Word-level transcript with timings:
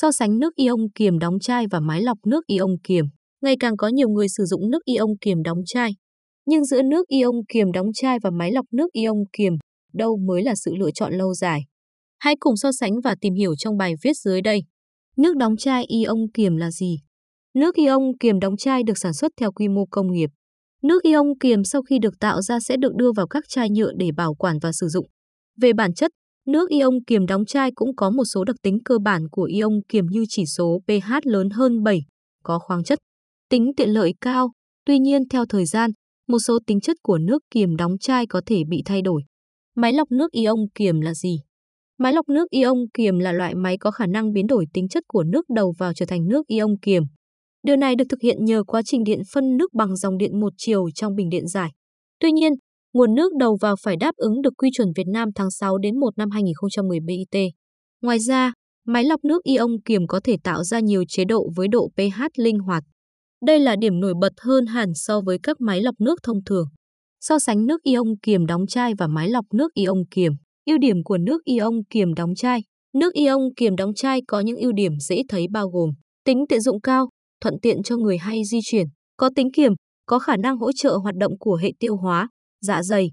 So 0.00 0.12
sánh 0.12 0.38
nước 0.38 0.54
ion 0.54 0.80
kiềm 0.94 1.18
đóng 1.18 1.38
chai 1.40 1.66
và 1.70 1.80
máy 1.80 2.02
lọc 2.02 2.18
nước 2.26 2.46
ion 2.46 2.76
kiềm, 2.84 3.04
ngày 3.42 3.56
càng 3.60 3.76
có 3.76 3.88
nhiều 3.88 4.08
người 4.08 4.28
sử 4.28 4.44
dụng 4.44 4.70
nước 4.70 4.84
ion 4.84 5.08
kiềm 5.20 5.42
đóng 5.42 5.58
chai. 5.66 5.90
Nhưng 6.46 6.64
giữa 6.64 6.82
nước 6.82 7.08
ion 7.08 7.34
kiềm 7.48 7.72
đóng 7.72 7.86
chai 7.94 8.18
và 8.22 8.30
máy 8.30 8.52
lọc 8.52 8.66
nước 8.72 8.92
ion 8.92 9.16
kiềm, 9.32 9.52
đâu 9.92 10.16
mới 10.16 10.42
là 10.42 10.54
sự 10.54 10.74
lựa 10.74 10.90
chọn 10.94 11.12
lâu 11.14 11.34
dài? 11.34 11.60
Hãy 12.18 12.34
cùng 12.40 12.56
so 12.56 12.72
sánh 12.72 13.00
và 13.04 13.14
tìm 13.20 13.34
hiểu 13.34 13.54
trong 13.56 13.76
bài 13.76 13.94
viết 14.02 14.12
dưới 14.16 14.42
đây. 14.42 14.60
Nước 15.16 15.36
đóng 15.36 15.56
chai 15.56 15.84
ion 15.88 16.18
kiềm 16.34 16.56
là 16.56 16.70
gì? 16.70 16.98
Nước 17.54 17.74
ion 17.74 18.02
kiềm 18.20 18.40
đóng 18.40 18.56
chai 18.56 18.82
được 18.82 18.98
sản 18.98 19.12
xuất 19.12 19.32
theo 19.40 19.52
quy 19.52 19.68
mô 19.68 19.86
công 19.90 20.12
nghiệp. 20.12 20.30
Nước 20.82 21.02
ion 21.02 21.26
kiềm 21.40 21.64
sau 21.64 21.82
khi 21.82 21.98
được 21.98 22.18
tạo 22.20 22.42
ra 22.42 22.60
sẽ 22.60 22.76
được 22.76 22.94
đưa 22.94 23.12
vào 23.12 23.26
các 23.26 23.44
chai 23.48 23.70
nhựa 23.70 23.92
để 23.96 24.10
bảo 24.16 24.34
quản 24.34 24.58
và 24.62 24.72
sử 24.72 24.88
dụng. 24.88 25.06
Về 25.60 25.72
bản 25.72 25.94
chất, 25.94 26.10
nước 26.52 26.70
ion 26.70 27.04
kiềm 27.06 27.26
đóng 27.26 27.44
chai 27.44 27.70
cũng 27.74 27.96
có 27.96 28.10
một 28.10 28.24
số 28.24 28.44
đặc 28.44 28.56
tính 28.62 28.78
cơ 28.84 28.98
bản 28.98 29.28
của 29.30 29.42
ion 29.42 29.80
kiềm 29.88 30.06
như 30.10 30.24
chỉ 30.28 30.46
số 30.46 30.80
pH 30.86 31.12
lớn 31.24 31.50
hơn 31.50 31.82
7, 31.82 32.00
có 32.44 32.58
khoáng 32.58 32.84
chất, 32.84 32.98
tính 33.50 33.72
tiện 33.76 33.90
lợi 33.90 34.14
cao. 34.20 34.52
Tuy 34.86 34.98
nhiên 34.98 35.28
theo 35.28 35.44
thời 35.48 35.66
gian, 35.66 35.90
một 36.28 36.38
số 36.38 36.58
tính 36.66 36.80
chất 36.80 36.96
của 37.02 37.18
nước 37.18 37.42
kiềm 37.50 37.76
đóng 37.76 37.98
chai 38.00 38.26
có 38.26 38.42
thể 38.46 38.62
bị 38.68 38.82
thay 38.84 39.02
đổi. 39.02 39.22
Máy 39.76 39.92
lọc 39.92 40.10
nước 40.10 40.32
ion 40.32 40.58
kiềm 40.74 41.00
là 41.00 41.14
gì? 41.14 41.40
Máy 41.98 42.12
lọc 42.12 42.28
nước 42.28 42.50
ion 42.50 42.76
kiềm 42.94 43.18
là 43.18 43.32
loại 43.32 43.54
máy 43.54 43.76
có 43.78 43.90
khả 43.90 44.06
năng 44.06 44.32
biến 44.32 44.46
đổi 44.46 44.66
tính 44.72 44.88
chất 44.88 45.04
của 45.08 45.22
nước 45.22 45.44
đầu 45.54 45.74
vào 45.78 45.92
trở 45.94 46.06
thành 46.06 46.28
nước 46.28 46.46
ion 46.46 46.78
kiềm. 46.82 47.02
Điều 47.62 47.76
này 47.76 47.96
được 47.96 48.04
thực 48.08 48.20
hiện 48.22 48.44
nhờ 48.44 48.62
quá 48.66 48.82
trình 48.84 49.04
điện 49.04 49.20
phân 49.32 49.56
nước 49.56 49.74
bằng 49.74 49.96
dòng 49.96 50.18
điện 50.18 50.40
một 50.40 50.52
chiều 50.56 50.90
trong 50.94 51.14
bình 51.14 51.28
điện 51.28 51.48
giải. 51.48 51.70
Tuy 52.20 52.32
nhiên, 52.32 52.52
nguồn 52.92 53.14
nước 53.14 53.32
đầu 53.38 53.56
vào 53.60 53.76
phải 53.76 53.96
đáp 53.96 54.12
ứng 54.16 54.42
được 54.42 54.52
quy 54.56 54.70
chuẩn 54.72 54.88
Việt 54.96 55.06
Nam 55.06 55.28
tháng 55.34 55.50
6 55.50 55.78
đến 55.78 56.00
1 56.00 56.18
năm 56.18 56.30
2010 56.30 56.98
BIT. 57.00 57.40
Ngoài 58.02 58.18
ra, 58.18 58.52
máy 58.86 59.04
lọc 59.04 59.24
nước 59.24 59.42
ion 59.44 59.70
kiềm 59.84 60.06
có 60.06 60.20
thể 60.24 60.36
tạo 60.44 60.64
ra 60.64 60.80
nhiều 60.80 61.04
chế 61.08 61.24
độ 61.24 61.50
với 61.56 61.68
độ 61.68 61.90
pH 61.96 62.22
linh 62.36 62.58
hoạt. 62.58 62.82
Đây 63.46 63.60
là 63.60 63.76
điểm 63.76 64.00
nổi 64.00 64.14
bật 64.20 64.32
hơn 64.40 64.66
hẳn 64.66 64.88
so 64.94 65.20
với 65.20 65.38
các 65.42 65.60
máy 65.60 65.80
lọc 65.80 65.94
nước 66.00 66.18
thông 66.22 66.44
thường. 66.44 66.66
So 67.20 67.38
sánh 67.38 67.66
nước 67.66 67.82
ion 67.82 68.06
kiềm 68.22 68.46
đóng 68.46 68.66
chai 68.66 68.92
và 68.98 69.06
máy 69.06 69.28
lọc 69.28 69.44
nước 69.54 69.74
ion 69.74 69.98
kiềm. 70.10 70.32
Ưu 70.66 70.78
điểm 70.78 70.96
của 71.04 71.18
nước 71.18 71.44
ion 71.44 71.74
kiềm 71.90 72.14
đóng 72.14 72.34
chai. 72.34 72.62
Nước 72.94 73.14
ion 73.14 73.40
kiềm 73.56 73.76
đóng 73.76 73.94
chai 73.94 74.20
có 74.28 74.40
những 74.40 74.56
ưu 74.56 74.72
điểm 74.72 74.92
dễ 74.98 75.22
thấy 75.28 75.46
bao 75.52 75.68
gồm 75.68 75.90
tính 76.24 76.44
tiện 76.48 76.60
dụng 76.60 76.80
cao, 76.80 77.08
thuận 77.40 77.54
tiện 77.62 77.82
cho 77.82 77.96
người 77.96 78.18
hay 78.18 78.42
di 78.44 78.58
chuyển, 78.62 78.86
có 79.16 79.30
tính 79.36 79.48
kiềm, 79.52 79.72
có 80.06 80.18
khả 80.18 80.36
năng 80.36 80.56
hỗ 80.56 80.72
trợ 80.72 80.96
hoạt 80.96 81.14
động 81.16 81.32
của 81.38 81.56
hệ 81.56 81.72
tiêu 81.78 81.96
hóa, 81.96 82.28
dạ 82.60 82.82
dày. 82.82 83.10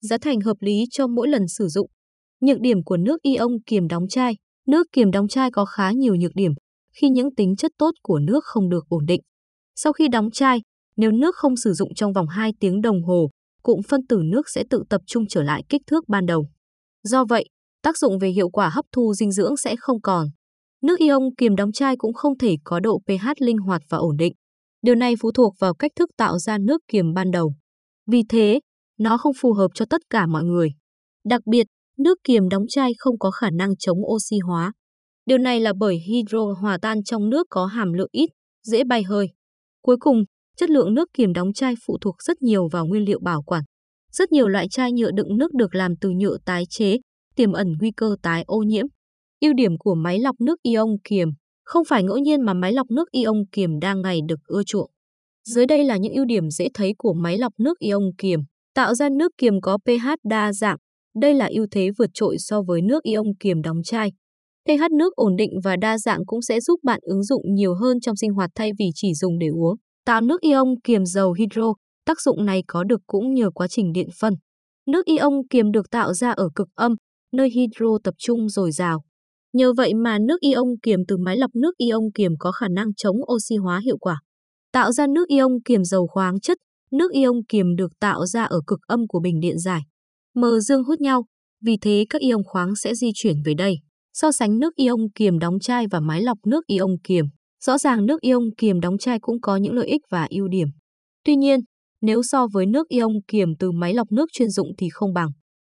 Giá 0.00 0.18
thành 0.18 0.40
hợp 0.40 0.56
lý 0.60 0.84
cho 0.90 1.06
mỗi 1.06 1.28
lần 1.28 1.48
sử 1.48 1.68
dụng. 1.68 1.90
Nhược 2.40 2.60
điểm 2.60 2.84
của 2.84 2.96
nước 2.96 3.22
ion 3.22 3.62
kiềm 3.66 3.88
đóng 3.88 4.08
chai. 4.08 4.36
Nước 4.66 4.86
kiềm 4.92 5.10
đóng 5.10 5.28
chai 5.28 5.50
có 5.50 5.64
khá 5.64 5.92
nhiều 5.92 6.14
nhược 6.14 6.32
điểm 6.34 6.52
khi 6.92 7.08
những 7.08 7.34
tính 7.34 7.56
chất 7.56 7.72
tốt 7.78 7.90
của 8.02 8.18
nước 8.18 8.44
không 8.44 8.68
được 8.68 8.84
ổn 8.88 9.06
định. 9.06 9.20
Sau 9.76 9.92
khi 9.92 10.08
đóng 10.08 10.30
chai, 10.30 10.60
nếu 10.96 11.10
nước 11.10 11.36
không 11.36 11.56
sử 11.56 11.72
dụng 11.72 11.94
trong 11.94 12.12
vòng 12.12 12.26
2 12.28 12.52
tiếng 12.60 12.80
đồng 12.80 13.02
hồ, 13.02 13.30
cụm 13.62 13.80
phân 13.88 14.06
tử 14.06 14.20
nước 14.24 14.48
sẽ 14.48 14.64
tự 14.70 14.82
tập 14.90 15.00
trung 15.06 15.26
trở 15.28 15.42
lại 15.42 15.62
kích 15.68 15.82
thước 15.86 16.08
ban 16.08 16.26
đầu. 16.26 16.48
Do 17.02 17.24
vậy, 17.24 17.44
tác 17.82 17.98
dụng 17.98 18.18
về 18.18 18.28
hiệu 18.28 18.50
quả 18.50 18.68
hấp 18.68 18.84
thu 18.92 19.14
dinh 19.14 19.32
dưỡng 19.32 19.56
sẽ 19.56 19.76
không 19.78 20.00
còn. 20.00 20.28
Nước 20.82 20.98
ion 20.98 21.22
kiềm 21.38 21.56
đóng 21.56 21.72
chai 21.72 21.96
cũng 21.96 22.14
không 22.14 22.38
thể 22.38 22.56
có 22.64 22.80
độ 22.80 23.00
pH 23.06 23.28
linh 23.38 23.58
hoạt 23.58 23.82
và 23.88 23.98
ổn 23.98 24.16
định. 24.16 24.32
Điều 24.82 24.94
này 24.94 25.14
phụ 25.20 25.32
thuộc 25.32 25.54
vào 25.58 25.74
cách 25.74 25.92
thức 25.96 26.10
tạo 26.16 26.38
ra 26.38 26.58
nước 26.58 26.80
kiềm 26.88 27.14
ban 27.14 27.30
đầu. 27.30 27.54
Vì 28.06 28.22
thế, 28.28 28.60
nó 28.98 29.18
không 29.18 29.32
phù 29.40 29.52
hợp 29.52 29.68
cho 29.74 29.84
tất 29.90 30.00
cả 30.10 30.26
mọi 30.26 30.44
người. 30.44 30.68
Đặc 31.24 31.40
biệt, 31.46 31.66
nước 31.98 32.18
kiềm 32.24 32.48
đóng 32.48 32.64
chai 32.68 32.92
không 32.98 33.18
có 33.18 33.30
khả 33.30 33.50
năng 33.50 33.76
chống 33.76 33.98
oxy 34.06 34.38
hóa. 34.38 34.72
Điều 35.26 35.38
này 35.38 35.60
là 35.60 35.72
bởi 35.78 35.98
hydro 35.98 36.52
hòa 36.60 36.78
tan 36.82 37.04
trong 37.04 37.30
nước 37.30 37.46
có 37.50 37.66
hàm 37.66 37.92
lượng 37.92 38.08
ít, 38.12 38.30
dễ 38.62 38.84
bay 38.84 39.02
hơi. 39.02 39.26
Cuối 39.82 39.96
cùng, 40.00 40.24
chất 40.56 40.70
lượng 40.70 40.94
nước 40.94 41.08
kiềm 41.12 41.32
đóng 41.32 41.52
chai 41.52 41.74
phụ 41.86 41.98
thuộc 42.00 42.14
rất 42.22 42.42
nhiều 42.42 42.68
vào 42.72 42.86
nguyên 42.86 43.04
liệu 43.04 43.20
bảo 43.22 43.42
quản. 43.42 43.64
Rất 44.12 44.32
nhiều 44.32 44.48
loại 44.48 44.68
chai 44.68 44.92
nhựa 44.92 45.10
đựng 45.10 45.36
nước 45.38 45.54
được 45.54 45.74
làm 45.74 45.96
từ 46.00 46.10
nhựa 46.10 46.36
tái 46.44 46.64
chế, 46.68 46.96
tiềm 47.36 47.52
ẩn 47.52 47.72
nguy 47.80 47.90
cơ 47.96 48.16
tái 48.22 48.44
ô 48.46 48.58
nhiễm. 48.62 48.86
Ưu 49.40 49.52
điểm 49.52 49.78
của 49.78 49.94
máy 49.94 50.18
lọc 50.18 50.40
nước 50.40 50.62
ion 50.62 50.88
kiềm 51.04 51.28
không 51.64 51.84
phải 51.88 52.02
ngẫu 52.02 52.18
nhiên 52.18 52.42
mà 52.42 52.54
máy 52.54 52.72
lọc 52.72 52.90
nước 52.90 53.10
ion 53.10 53.36
kiềm 53.52 53.78
đang 53.80 54.02
ngày 54.02 54.20
được 54.28 54.40
ưa 54.46 54.62
chuộng. 54.66 54.90
Dưới 55.44 55.66
đây 55.66 55.84
là 55.84 55.96
những 55.96 56.12
ưu 56.12 56.24
điểm 56.24 56.50
dễ 56.50 56.68
thấy 56.74 56.94
của 56.98 57.12
máy 57.12 57.38
lọc 57.38 57.52
nước 57.58 57.78
ion 57.78 58.02
kiềm. 58.18 58.40
Tạo 58.78 58.94
ra 58.94 59.08
nước 59.08 59.32
kiềm 59.38 59.60
có 59.60 59.78
pH 59.78 60.08
đa 60.24 60.52
dạng. 60.52 60.76
Đây 61.20 61.34
là 61.34 61.48
ưu 61.52 61.66
thế 61.70 61.90
vượt 61.98 62.10
trội 62.14 62.36
so 62.38 62.62
với 62.62 62.82
nước 62.82 63.02
ion 63.02 63.26
kiềm 63.40 63.62
đóng 63.62 63.82
chai. 63.84 64.12
pH 64.68 64.92
nước 64.98 65.14
ổn 65.16 65.36
định 65.36 65.50
và 65.64 65.76
đa 65.76 65.98
dạng 65.98 66.26
cũng 66.26 66.42
sẽ 66.42 66.60
giúp 66.60 66.80
bạn 66.82 67.00
ứng 67.02 67.22
dụng 67.22 67.42
nhiều 67.54 67.74
hơn 67.74 68.00
trong 68.00 68.16
sinh 68.16 68.32
hoạt 68.32 68.50
thay 68.54 68.70
vì 68.78 68.84
chỉ 68.94 69.14
dùng 69.14 69.38
để 69.38 69.46
uống. 69.46 69.76
Tạo 70.04 70.20
nước 70.20 70.40
ion 70.40 70.74
kiềm 70.84 71.04
dầu 71.06 71.32
hydro, 71.32 71.74
tác 72.06 72.20
dụng 72.20 72.44
này 72.44 72.62
có 72.66 72.84
được 72.84 73.00
cũng 73.06 73.34
nhờ 73.34 73.50
quá 73.50 73.68
trình 73.68 73.92
điện 73.92 74.08
phân. 74.20 74.34
Nước 74.86 75.06
ion 75.06 75.32
kiềm 75.50 75.72
được 75.72 75.90
tạo 75.90 76.14
ra 76.14 76.30
ở 76.30 76.48
cực 76.54 76.68
âm, 76.74 76.94
nơi 77.32 77.50
hydro 77.50 77.98
tập 78.04 78.14
trung 78.18 78.48
dồi 78.48 78.72
dào. 78.72 79.02
Nhờ 79.52 79.72
vậy 79.76 79.94
mà 79.94 80.18
nước 80.18 80.40
ion 80.40 80.68
kiềm 80.82 81.00
từ 81.08 81.16
máy 81.16 81.36
lọc 81.36 81.50
nước 81.54 81.76
ion 81.76 82.02
kiềm 82.14 82.32
có 82.38 82.52
khả 82.52 82.68
năng 82.68 82.94
chống 82.94 83.16
oxy 83.32 83.56
hóa 83.56 83.80
hiệu 83.84 83.98
quả. 83.98 84.20
Tạo 84.72 84.92
ra 84.92 85.06
nước 85.06 85.28
ion 85.28 85.52
kiềm 85.64 85.84
dầu 85.84 86.06
khoáng 86.06 86.40
chất, 86.40 86.58
nước 86.92 87.12
ion 87.12 87.44
kiềm 87.48 87.76
được 87.76 87.92
tạo 88.00 88.26
ra 88.26 88.44
ở 88.44 88.60
cực 88.66 88.78
âm 88.86 89.06
của 89.08 89.20
bình 89.20 89.40
điện 89.40 89.58
giải. 89.58 89.80
Mờ 90.34 90.60
dương 90.60 90.84
hút 90.84 91.00
nhau, 91.00 91.24
vì 91.64 91.76
thế 91.80 92.04
các 92.10 92.20
ion 92.20 92.42
khoáng 92.44 92.76
sẽ 92.76 92.94
di 92.94 93.10
chuyển 93.14 93.36
về 93.44 93.54
đây. 93.54 93.74
So 94.14 94.32
sánh 94.32 94.58
nước 94.58 94.74
ion 94.76 95.00
kiềm 95.14 95.38
đóng 95.38 95.58
chai 95.60 95.86
và 95.90 96.00
máy 96.00 96.22
lọc 96.22 96.38
nước 96.46 96.66
ion 96.66 96.96
kiềm, 97.04 97.24
rõ 97.64 97.78
ràng 97.78 98.06
nước 98.06 98.20
ion 98.20 98.42
kiềm 98.58 98.80
đóng 98.80 98.98
chai 98.98 99.18
cũng 99.20 99.40
có 99.40 99.56
những 99.56 99.74
lợi 99.74 99.86
ích 99.86 100.02
và 100.10 100.26
ưu 100.30 100.48
điểm. 100.48 100.68
Tuy 101.24 101.36
nhiên, 101.36 101.60
nếu 102.00 102.22
so 102.22 102.46
với 102.52 102.66
nước 102.66 102.88
ion 102.88 103.12
kiềm 103.28 103.48
từ 103.58 103.70
máy 103.70 103.94
lọc 103.94 104.12
nước 104.12 104.26
chuyên 104.32 104.50
dụng 104.50 104.68
thì 104.78 104.88
không 104.92 105.12
bằng. 105.12 105.28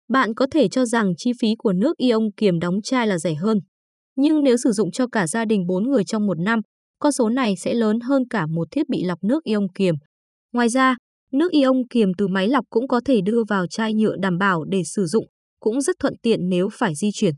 Bạn 0.08 0.34
có 0.34 0.46
thể 0.50 0.68
cho 0.68 0.84
rằng 0.84 1.12
chi 1.16 1.32
phí 1.40 1.48
của 1.58 1.72
nước 1.72 1.96
ion 1.96 2.22
kiềm 2.36 2.58
đóng 2.58 2.82
chai 2.82 3.06
là 3.06 3.18
rẻ 3.18 3.34
hơn. 3.34 3.58
Nhưng 4.16 4.42
nếu 4.42 4.56
sử 4.56 4.72
dụng 4.72 4.90
cho 4.90 5.06
cả 5.12 5.26
gia 5.26 5.44
đình 5.44 5.66
4 5.66 5.90
người 5.90 6.04
trong 6.04 6.26
một 6.26 6.38
năm, 6.38 6.60
con 6.98 7.12
số 7.12 7.28
này 7.28 7.54
sẽ 7.56 7.74
lớn 7.74 8.00
hơn 8.00 8.22
cả 8.30 8.46
một 8.46 8.68
thiết 8.70 8.88
bị 8.88 9.04
lọc 9.04 9.18
nước 9.24 9.44
ion 9.44 9.66
kiềm. 9.74 9.94
Ngoài 10.52 10.68
ra, 10.68 10.96
nước 11.32 11.52
ion 11.52 11.82
kiềm 11.90 12.08
từ 12.18 12.28
máy 12.28 12.48
lọc 12.48 12.64
cũng 12.70 12.88
có 12.88 13.00
thể 13.04 13.20
đưa 13.20 13.42
vào 13.48 13.66
chai 13.66 13.94
nhựa 13.94 14.16
đảm 14.16 14.38
bảo 14.38 14.64
để 14.64 14.82
sử 14.84 15.06
dụng, 15.06 15.26
cũng 15.60 15.80
rất 15.80 15.96
thuận 15.98 16.14
tiện 16.22 16.48
nếu 16.48 16.68
phải 16.72 16.94
di 16.94 17.10
chuyển. 17.14 17.34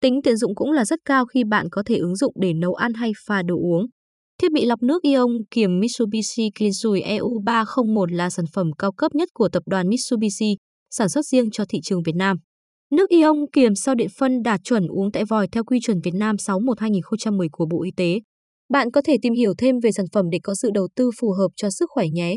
Tính 0.00 0.22
tiện 0.22 0.36
dụng 0.36 0.54
cũng 0.54 0.72
là 0.72 0.84
rất 0.84 0.98
cao 1.04 1.26
khi 1.26 1.44
bạn 1.44 1.66
có 1.70 1.82
thể 1.86 1.96
ứng 1.96 2.16
dụng 2.16 2.32
để 2.40 2.52
nấu 2.52 2.74
ăn 2.74 2.94
hay 2.94 3.12
pha 3.26 3.42
đồ 3.42 3.54
uống. 3.54 3.86
Thiết 4.42 4.52
bị 4.52 4.64
lọc 4.64 4.82
nước 4.82 5.02
ion 5.02 5.30
kiềm 5.50 5.80
Mitsubishi 5.80 6.50
Kinsui 6.58 7.00
EU301 7.00 8.06
là 8.16 8.30
sản 8.30 8.44
phẩm 8.54 8.70
cao 8.78 8.92
cấp 8.92 9.14
nhất 9.14 9.28
của 9.34 9.48
tập 9.48 9.62
đoàn 9.66 9.88
Mitsubishi, 9.88 10.56
sản 10.90 11.08
xuất 11.08 11.26
riêng 11.26 11.50
cho 11.50 11.64
thị 11.68 11.78
trường 11.82 12.02
Việt 12.02 12.16
Nam. 12.16 12.36
Nước 12.90 13.10
ion 13.10 13.36
kiềm 13.52 13.74
sau 13.74 13.94
điện 13.94 14.08
phân 14.18 14.42
đạt 14.42 14.60
chuẩn 14.64 14.86
uống 14.86 15.12
tại 15.12 15.24
vòi 15.24 15.48
theo 15.52 15.64
quy 15.64 15.78
chuẩn 15.82 16.00
Việt 16.04 16.14
Nam 16.14 16.36
61-2010 16.36 17.48
của 17.52 17.66
Bộ 17.66 17.82
Y 17.82 17.90
tế. 17.96 18.20
Bạn 18.68 18.90
có 18.90 19.02
thể 19.04 19.16
tìm 19.22 19.32
hiểu 19.34 19.54
thêm 19.58 19.80
về 19.82 19.92
sản 19.92 20.06
phẩm 20.12 20.30
để 20.30 20.38
có 20.42 20.54
sự 20.54 20.70
đầu 20.74 20.88
tư 20.96 21.10
phù 21.20 21.30
hợp 21.30 21.48
cho 21.56 21.70
sức 21.70 21.90
khỏe 21.90 22.06
nhé. 22.12 22.36